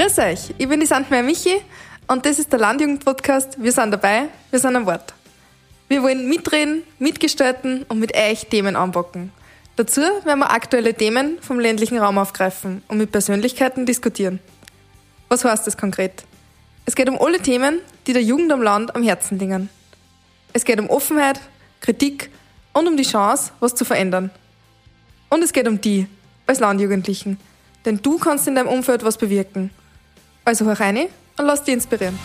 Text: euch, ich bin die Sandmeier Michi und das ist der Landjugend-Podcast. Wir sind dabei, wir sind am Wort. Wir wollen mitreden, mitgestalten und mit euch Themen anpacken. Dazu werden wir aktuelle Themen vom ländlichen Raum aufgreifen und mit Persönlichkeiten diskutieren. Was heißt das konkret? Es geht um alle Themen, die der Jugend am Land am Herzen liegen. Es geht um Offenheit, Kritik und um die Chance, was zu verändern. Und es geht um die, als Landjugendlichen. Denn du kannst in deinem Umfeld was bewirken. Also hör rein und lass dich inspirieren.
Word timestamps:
euch, 0.00 0.54
ich 0.56 0.66
bin 0.66 0.80
die 0.80 0.86
Sandmeier 0.86 1.22
Michi 1.22 1.60
und 2.06 2.24
das 2.24 2.38
ist 2.38 2.50
der 2.50 2.58
Landjugend-Podcast. 2.58 3.62
Wir 3.62 3.70
sind 3.70 3.90
dabei, 3.90 4.28
wir 4.50 4.58
sind 4.58 4.74
am 4.74 4.86
Wort. 4.86 5.12
Wir 5.88 6.02
wollen 6.02 6.26
mitreden, 6.26 6.84
mitgestalten 6.98 7.82
und 7.86 7.98
mit 7.98 8.16
euch 8.16 8.46
Themen 8.46 8.76
anpacken. 8.76 9.30
Dazu 9.76 10.00
werden 10.00 10.38
wir 10.38 10.50
aktuelle 10.50 10.94
Themen 10.94 11.36
vom 11.42 11.60
ländlichen 11.60 11.98
Raum 11.98 12.16
aufgreifen 12.16 12.82
und 12.88 12.96
mit 12.96 13.12
Persönlichkeiten 13.12 13.84
diskutieren. 13.84 14.40
Was 15.28 15.44
heißt 15.44 15.66
das 15.66 15.76
konkret? 15.76 16.24
Es 16.86 16.94
geht 16.94 17.10
um 17.10 17.20
alle 17.20 17.38
Themen, 17.38 17.80
die 18.06 18.14
der 18.14 18.22
Jugend 18.22 18.52
am 18.52 18.62
Land 18.62 18.96
am 18.96 19.02
Herzen 19.02 19.38
liegen. 19.38 19.68
Es 20.54 20.64
geht 20.64 20.80
um 20.80 20.88
Offenheit, 20.88 21.40
Kritik 21.82 22.30
und 22.72 22.88
um 22.88 22.96
die 22.96 23.02
Chance, 23.02 23.52
was 23.60 23.74
zu 23.74 23.84
verändern. 23.84 24.30
Und 25.28 25.44
es 25.44 25.52
geht 25.52 25.68
um 25.68 25.78
die, 25.78 26.06
als 26.46 26.58
Landjugendlichen. 26.58 27.38
Denn 27.84 28.00
du 28.00 28.16
kannst 28.16 28.48
in 28.48 28.54
deinem 28.54 28.68
Umfeld 28.68 29.04
was 29.04 29.18
bewirken. 29.18 29.70
Also 30.50 30.64
hör 30.64 30.80
rein 30.80 31.06
und 31.38 31.46
lass 31.46 31.62
dich 31.62 31.74
inspirieren. 31.74 32.18